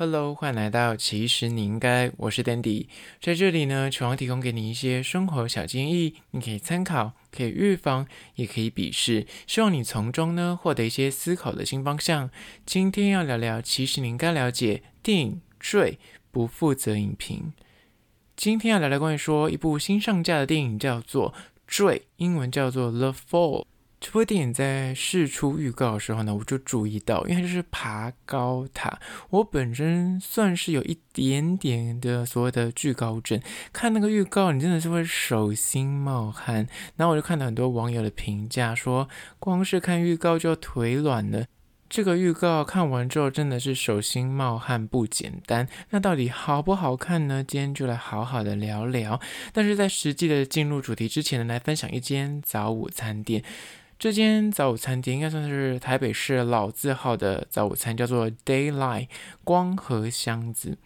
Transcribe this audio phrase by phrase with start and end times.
[0.00, 2.86] Hello，欢迎来到其实你应该，我是 Dandy，
[3.20, 12.30] 在这里呢，希望提供给你一些生活小建议，你可以参考，可以预防，也可以鄙视，希望你从中呢获得一些思考的新方向。
[12.64, 15.92] 今天要聊聊，其实你应该了解电影《坠》，
[16.30, 17.52] 不负责影评。
[18.34, 21.32] 今天要聊聊关于说一部新上架的电影，叫做
[21.66, 23.64] 《坠》，英文叫做《The Fall》。
[24.00, 28.98] 这部电影在释出预告的时候呢，我就注意到，因为它就是爬高塔。
[29.28, 33.38] 我本身算是有一点点的所谓的惧高症，
[33.74, 36.66] 看那个预告，你真的是会手心冒汗。
[36.96, 39.06] 然后我就看到很多网友的评价，说
[39.38, 41.44] 光是看预告就腿软了。
[41.90, 45.68] 这个预告看完之后，真的是手心冒汗不简单。
[45.90, 47.44] 那到底好不好看呢？
[47.46, 49.20] 今天就来好好的聊聊。
[49.52, 53.44] 但是在实际的进入主题之前呢，来分享一间早午餐店。
[54.00, 59.08] 这间早餐店应该算是台北市老字号的早餐，叫做 Daylight
[59.44, 60.78] 光和箱子。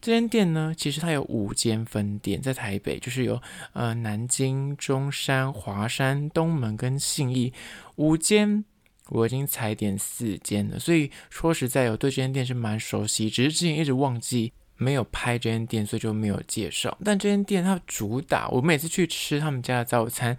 [0.00, 3.38] 这间店呢，其实它有五间分店，在台北就是有
[3.74, 7.52] 呃南京、中山、华山、东门跟信义
[7.96, 8.64] 五间，
[9.10, 10.78] 我已经踩点四间了。
[10.78, 16.96] 所以说实在，有对这间店是蛮熟悉，只是之前一直忘记没有拍这间店，所以就没有介绍。
[17.04, 20.38] 但这间店它主打，我每次去吃他们家的早餐。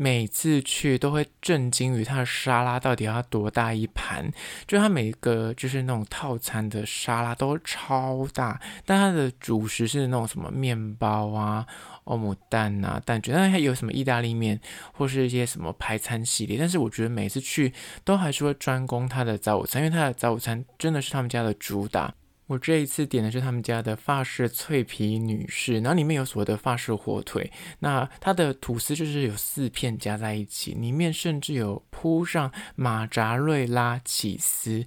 [0.00, 4.30] 每次去都会震惊于它的沙拉到底要多大一盘，
[4.64, 11.66] 就它每个就是那种套餐的沙拉都超大，但它的主食是那种什么面包啊、
[12.04, 14.60] 欧姆蛋啊、蛋卷，但还有什么意大利面
[14.92, 17.72] 或是一些什么排餐系列，但是我觉得每次去
[18.04, 22.14] 都还是会专攻它的早午餐，因为它的早午餐真的是他们家的主打。
[22.48, 34.82] 我这一次点的是他们家的法式脆皮女士，然后里面有所谓的法式火腿，那它的吐司就是有四片夹在一起，里面甚至有铺上马扎瑞拉起司，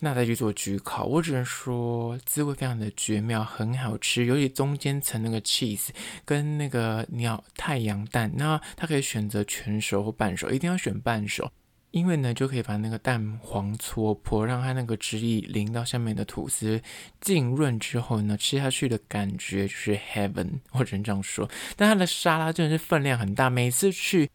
[0.00, 5.88] 那再去做焗烤，我只能说滋味非常的绝妙，很好吃，尤其中间层那个 cheese
[6.24, 11.50] 跟那个鸟太阳蛋，那它可以选择全熟或半熟，一定要选半熟。
[11.96, 16.78] 因为呢，就可以把那个蛋黄搓破，让它那个汁液淋到下面的吐司，
[17.22, 21.48] 浸润之后呢，吃下去的感觉就是 heaven，我只能这样说。
[21.74, 24.28] 但它的沙拉真的是分量很大，每次去。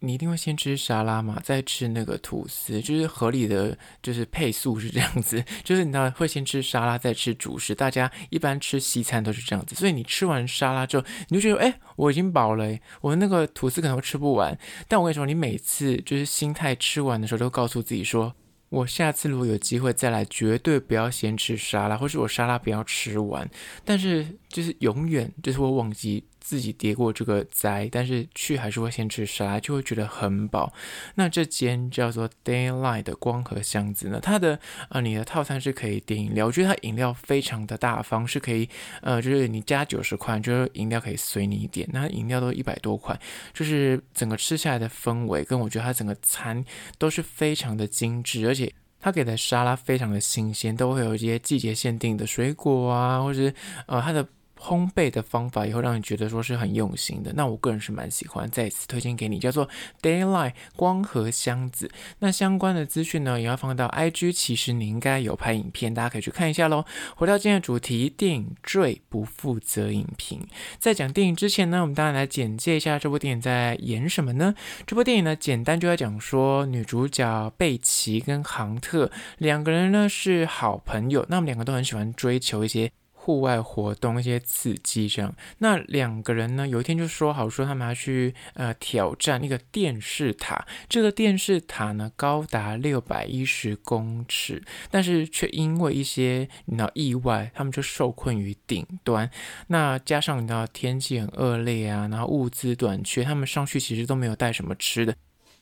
[0.00, 7.74] 你一定会先吃沙拉嘛，再吃那个吐司，就是合理的，就是配速是这样子， 就是你知道会先吃沙拉，再吃主食。
[7.74, 14.56] 大家一般吃西餐都是这样子，所以你吃完沙拉之后，你就觉得，哎，我已经饱了，我那个吐司可能会吃不完。
[14.86, 18.32] 但我跟你说，你每次就是心态吃完的时候，都告诉自己说，
[18.68, 23.48] 我下次如果有机会再来，绝对不要先吃沙拉，或是我沙拉不要吃完。
[23.84, 26.24] 但是就是永远就是会忘记。
[26.48, 30.72] 自己叠过这个灾，但是去还是会先吃沙拉，就会觉得很饱。
[31.16, 38.66] 那这间叫做 Daylight 的光和箱子呢，它的呃，你的套餐是可以点饮料，我觉得它饮料非常的大方，是可以
[39.02, 43.20] 呃，就是你加九十块，就是饮料可以随你点，那饮料都一百多块，
[43.52, 46.64] 就是整个吃下来的氛围跟我觉得它整个餐
[46.96, 53.54] 都是非常的精致，而且它给的沙拉非常的新鲜，都会有一些季节限定的水果啊，或者是
[53.86, 54.26] 呃它的。
[54.60, 59.68] 烘焙的方法也会让你觉得说是很用心的，那我个人是蛮喜欢，再一次推荐给你，叫做
[60.02, 61.90] Daylight 光和箱子。
[62.18, 66.84] 那相关的资讯呢，也要放到 IG，其实你应该有拍影片，大家可以去看一下喽。
[67.14, 70.46] 回到今天的主题，电影《坠》不负责影评。
[70.78, 74.54] 在讲电影之前呢，我们当然来简介一下这部电影在演什么呢？
[74.86, 82.90] 这部电影呢，简单就要讲说，女主角贝奇跟杭特两个人呢是好朋友，那我们两个都很喜欢追求一些。
[83.28, 90.66] 户外活动一些刺激，这样，那两个人呢，有一天就说好说他们要去呃挑战一个电视塔。
[90.88, 99.30] 这个电视塔呢高达六百一十公尺，但是却因为一些你知道意外，他们就受困于顶端。
[99.66, 105.14] 那加上你知道天气很恶劣啊，然后物资短缺，他们上去其实都没有带什么吃的。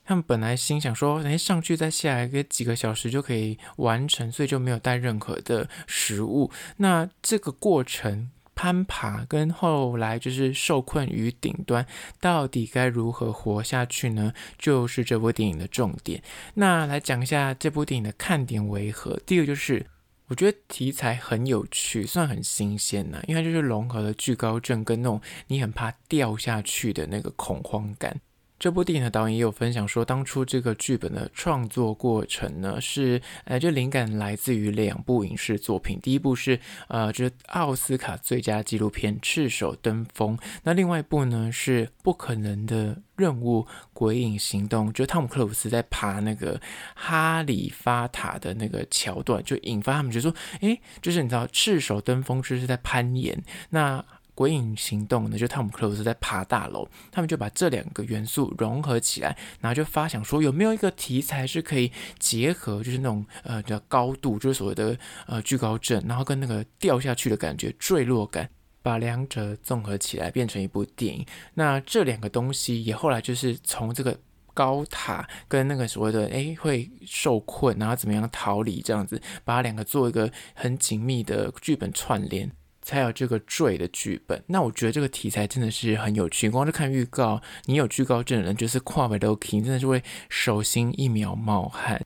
[0.07, 6.49] 他们本来心想说，哎，上去再下来个几个小时就可以完成，所以就没有带任何的食物。
[6.77, 11.85] 那这个过程攀爬跟后来就是受困于顶端，
[12.21, 14.33] 到底该如何活下去呢？
[14.57, 16.23] 就是这部电影的重点。
[16.53, 19.19] 那来讲一下这部电影的看点为何？
[19.25, 19.85] 第一个就是
[20.29, 28.21] 我觉得题材很有趣，算很新鲜呐，因为它就是融合了惧高症跟那种你很怕掉下去的那个恐慌感。
[28.59, 35.99] 这部电影的导演也有分享说，当初这个剧本的创作过程呢，是呃，这灵感来自于两部影视作品。
[36.01, 46.59] 第一部是呃，就是奥斯卡最佳纪录片《赤手登峰》，那另外一部呢是《不可能的任务：鬼影行动》，就是汤姆克鲁斯在爬那个
[46.95, 53.39] 哈利法塔的那个桥段，就引发他们觉得说，诶，就是你知道，赤手登峰就是在攀岩，
[53.69, 54.03] 那。
[54.37, 64.95] 鬼影行动呢，就汤姆克鲁斯在爬大楼，他们就把这两个元素融合起来，然后就发想说有没有一个题材是可以结合，就是那种呃叫高度，就是所谓的
[65.25, 68.47] 呃惧高症，然后跟那个掉下去的感觉、坠落感，
[68.83, 71.25] 把两者综合起来变成一部电影。
[71.55, 74.15] 那这两个东西也后来就是从这个
[74.53, 82.51] 高塔跟那个所谓的诶会受困，然后怎么样逃离这样子，把两个做一个很紧密的剧本串联。
[82.87, 86.49] 才有这个坠的剧本，那我觉得这个题材真的是很有趣。
[86.49, 92.01] 光是看预告，你有惧高症的人就是跨维都 king，真的是会手心一秒冒汗。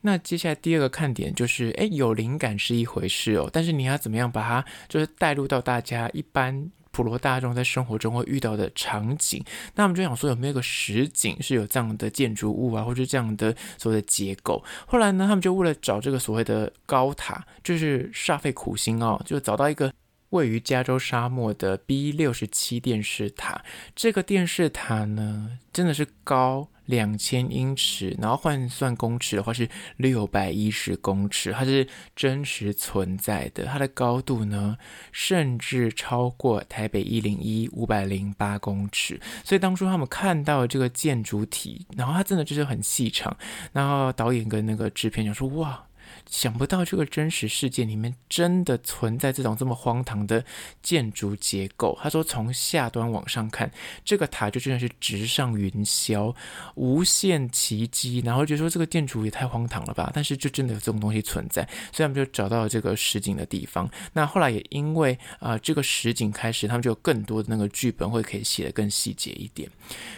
[0.00, 9.44] 那接下来第二个看点就是，诶，有灵感是一回事哦，但是你要怎么样把它就是带入到大家一般普罗大众在生活中会遇到的场景？
[9.74, 14.64] 那我们就想说，有没有一个实景是有这样的建筑物啊，或者这样的所谓的结构？
[14.86, 19.92] 后来呢，他们就为了找这个所谓的高塔，就是煞费苦心哦，就找到一个。
[20.32, 23.62] 位于加州沙漠的 B 六十七电视塔，
[23.94, 29.68] 这个电视塔呢，真的是高两千英尺，然后换算公尺的话是
[29.98, 31.86] 六百一十公尺，它是
[32.16, 33.66] 真实存在的。
[33.66, 34.78] 它的高度呢，
[35.12, 39.20] 甚至超过台北一零一五百零八公尺。
[39.44, 43.36] 所以当初他们看到这个建筑体，然后它真的就是很细长，
[43.72, 45.84] 然后导演跟那个制片就说：“哇。”
[46.32, 50.42] 想不到这个真实世界里面真的存在这种这么荒唐的
[50.82, 51.96] 建筑结构。
[52.02, 53.70] 他说，从下端往上看，
[54.02, 56.34] 这个塔就真的是直上云霄，
[56.74, 58.22] 无限奇迹。
[58.24, 60.10] 然后就说这个建筑也太荒唐了吧？
[60.14, 61.62] 但是就真的有这种东西存在，
[61.92, 63.86] 所以他们就找到了这个实景的地方。
[64.14, 69.68] 那后来也因为啊、这个实景开始，他们就有更多的那个剧本会可以写得更细节一点。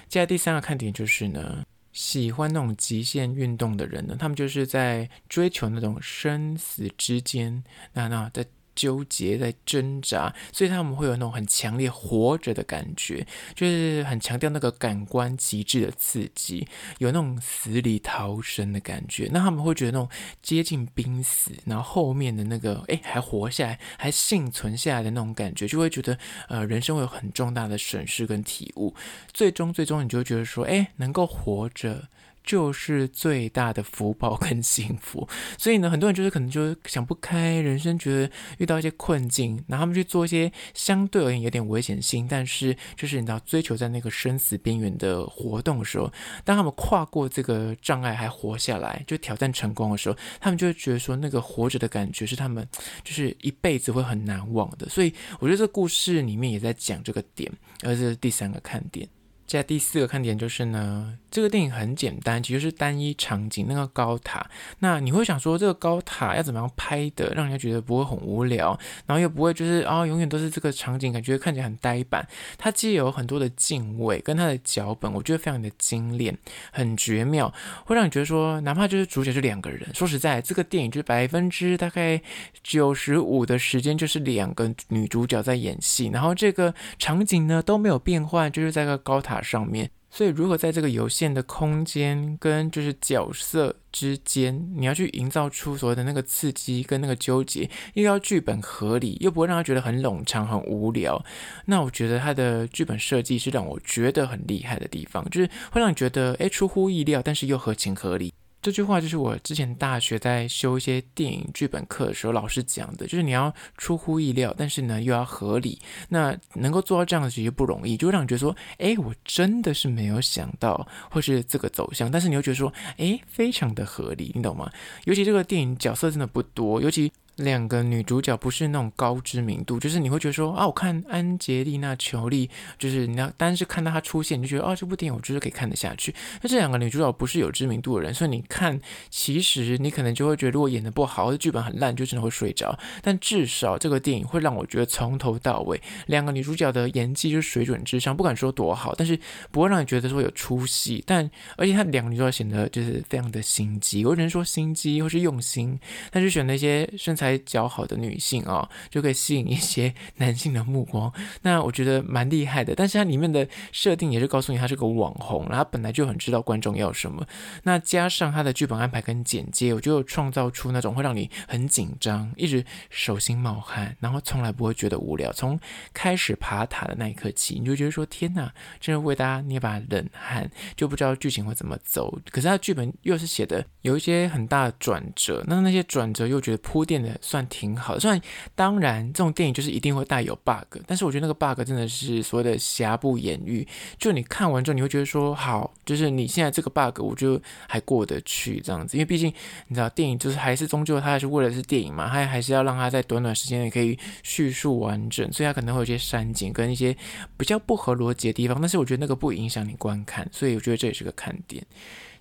[0.08, 1.64] 接下来第三个看点就是呢。
[1.94, 7.64] 喜欢那种极限运动的人呢，他们就是在追求那种生死之间，
[7.94, 16.66] 那那在纠结，在挣扎，所以他们会有那种很强烈活着的感觉，就是很强调那个感官极致的刺激，
[16.98, 19.28] 有那种死里逃生的感觉。
[19.32, 20.08] 那他们会觉得那种
[20.42, 26.18] 接近濒死，然后后面的那个哎还活下来，还幸存下来的那种感觉，就会觉得
[26.48, 28.94] 呃人生会有很重大的审视跟体悟。
[29.32, 32.08] 最终最终你就觉得说，哎能够活着。
[32.44, 35.26] 就是最大的福报 跟幸福，
[35.58, 46.12] 所以呢，很多人就是可能就是想不开，人生觉得遇到一些困境，然后他们去做一些相对而言有点危险性，但是就是你知道追求在那个生死边缘的活动的时候，
[46.44, 52.68] 当他们跨过这个障碍还活下来，就挑战成功的时候，他们就会觉得说那个活着的感觉是他们
[53.02, 54.86] 就是一辈子会很难忘的。
[54.90, 57.50] 所以我觉得这故事里面也在讲这个点，
[57.82, 59.08] 而这是第三个看点。
[59.46, 61.18] 接第四个看点就是呢。
[61.30, 64.48] 这个电影很简单，其实是单一场景，那个高塔。
[64.78, 72.24] 那你会想说，这个高塔要怎么样拍的，让人家觉得不会很无聊，然后又不会就是啊、哦，永远都是这个场景，感觉看起来很呆板。
[72.56, 76.38] 它既有很多的敬畏，跟它的脚本，我觉得非常的精炼，
[76.70, 77.52] 很绝妙，
[77.84, 82.22] 会让你觉得说，哪怕就是主角是两个人，说实在，这个电影就是百分之大概
[82.62, 89.90] 九十五的时间就是两个女主角在演戏，然后这个场景呢都没有变换，就是在个高塔上面。
[90.10, 101.20] 所以，如何在这个有限的空间跟就是角色之间，你要去营造出所谓的那个刺激跟那个纠结，又要剧本合理，又不会让他觉得很冗长、很无聊。
[101.64, 108.32] 那我觉得他的剧本设计是让我觉得很厉害的地方，就是会让你觉得，诶，出乎意料，但是又合情合理。
[108.64, 115.78] 这句话就是我之前大学在修一些电影剧本课的时候老师讲的，就是你要出乎意料，但是呢又要合理。
[116.08, 124.72] 那能够做到这样的其实不容易，就会让你觉得说，哎，我真的是没有想到会是这个走向，但是你又觉得说，哎，非常的合理，你懂吗？
[125.04, 127.12] 尤其这个电影角色真的不多，尤其。
[127.36, 132.48] 两个女主角不是那种高知名度，就是你会觉得说啊，我看安洁丽娜·裘莉，
[132.78, 136.14] 就是你要单是看到她出现，你就觉得哦，这部电影我就是可以看得下去。
[136.40, 142.78] 那这两个女主角不是有知名度的人，所以你看，其实你可能就会觉得，如果演得不好，剧本很烂，就真的会睡着。
[143.02, 149.18] 但至少这个电影会让我觉得从头到尾，两个女主角的演技就是水准之上，不敢说多好，但是
[149.50, 151.02] 不会让你觉得说有出戏。
[151.04, 155.76] 但而且她两个女主角显得就是非常的心机，我只能说心机或是用心，
[156.12, 157.23] 但是选那些身材。
[157.24, 161.12] 材姣好的女性哦， 就可以吸引一些男性的目光。
[161.42, 167.26] 那我觉得蛮厉害的，但是它里面的设定也是告诉你他是个网红，然后本来就很知道观众要什么。
[167.62, 175.32] 那加上他的剧本安排跟简介，我就创造出那种会让你很紧张，一直手心冒汗，然后从来不会觉得无聊。
[175.32, 175.58] 从
[175.92, 182.18] 开始爬塔的那一刻起，你就觉得说天哪，真的为大家捏把冷汗，就不知道剧情会怎么走。
[182.30, 188.00] 可是他剧本又是写的有一些很大的转折，那那些转折又觉得铺垫的算挺好的。
[188.00, 188.20] 虽然
[188.54, 193.66] 当然这种电影就是一定会带有 bug，但是我觉得那个 bug 真的是所谓的瑕不掩瑜。
[193.98, 199.32] 就你看完之后，你会觉得说好，就是你现在这个 bug 我就还过得去这样子，因为毕竟
[199.68, 206.96] 你知道电影就是还是终究它还是为了是电影嘛，它还是要让它在短短时间内可以叙述完整，所以它可能会有些删减跟一些
[207.36, 211.64] 比较不合逻辑的地方，但是我觉得那个不影响你观看，所以我觉得这也是个看点。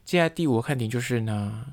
[0.06, 1.66] 接下来第五个看点就是呢，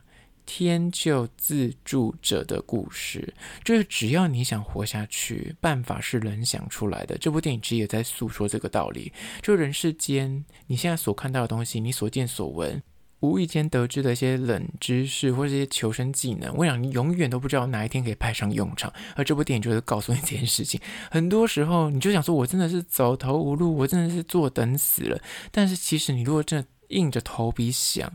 [0.47, 3.33] 天救自助者的故事，
[3.65, 7.17] 就是只要你想活下去，办法是人想出来的。
[7.19, 12.83] 这部电影其实也在诉说这个道理，就人世间你现在所看到的东西，你所见所闻，
[13.21, 18.93] 无意间得知的一些冷知识或者一些求生技能，我想你永远都不知道哪一天可以派上用场。
[19.15, 20.81] 而这部电影就是告诉你这件事情。
[21.11, 25.21] 很多时候你就想说，我真的是走投无路，我真的是坐等死了。
[25.51, 28.13] 但是其实你如果真的硬着头皮想，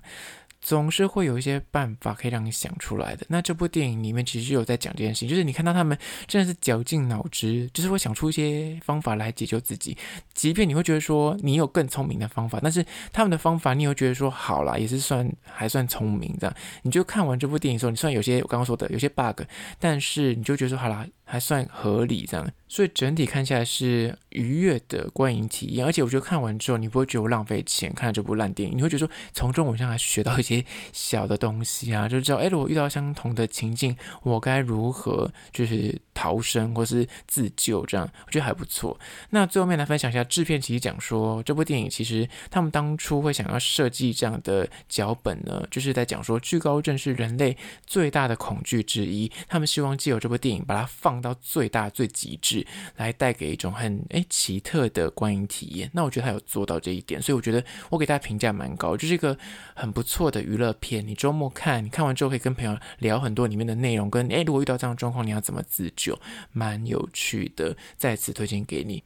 [0.65, 3.24] 总是会有一些办法可以让你想出来的。
[3.29, 5.95] 那这部电影里面其实有在讲这件事情，就是你看到他们
[6.25, 9.95] 真的是绞尽脑汁，就是会想出一些方法来解救自己。
[10.34, 16.55] 即便你会觉得说你有更聪明的方法，但是他们的方法你会觉得说好啦，也是算还算聪明这样。
[16.81, 19.43] 你就看完这部电影的时候，你虽然有些我刚刚说的有些 bug，
[19.79, 21.05] 但是你就觉得说好啦。
[21.25, 30.63] 还算合理这样，所以整体看下来是愉悦的观影体验，而且我觉得看完之后你不会觉得我浪费钱看了这部烂电影，你会觉得说从中我好像还学到一些
[30.94, 38.98] 小的东西啊，就知道哎，如果遇到相同的情境，我该如何就是逃生或是自救这样，我觉得还不错。
[39.32, 51.14] 那最后面来分享一下制片其实讲说，这部电影其实他们当初会想要设计这样的脚本呢，就是在讲说惧高症是人类最大的恐惧之一，他们希望借由这部电影把它放。
[51.15, 52.65] 放到最大最极致，
[52.98, 55.89] 来带给一种很诶奇特的观影体验。
[55.93, 59.38] 那我觉得他有做到这一点，所以我觉得我给大家评价蛮高，就是一个
[59.74, 61.07] 很不错的娱乐片。
[61.07, 66.19] 你周末看，你看完之后可以跟朋友聊很多里面的内容，跟诶如果遇到这样的状况，你要怎么自救，
[66.51, 67.77] 蛮有趣的。
[67.95, 69.03] 再次推荐给你。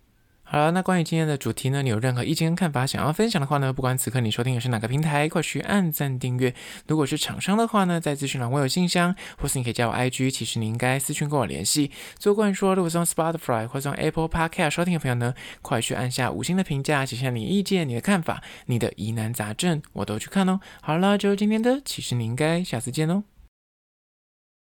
[0.51, 6.51] 好了，那关于今天的主题呢，你有任何意见跟看法想要分享的话呢，不管此刻你收听的是哪个平台，快去按赞订阅。
[6.87, 11.91] 如果是厂商的话呢，在资讯栏我有信箱，或是你可以加我 IG，其实你应该私讯跟我联系。
[12.17, 20.59] 最后关于说，如果是用 Spotify 或是用 Apple Podcast 收听的朋友呢，快去按下五星的评价，写下你意见、你的看法、你的疑难杂症，我都去看哦。
[20.81, 23.23] 好了，就是今天的，其实你应该下次见哦。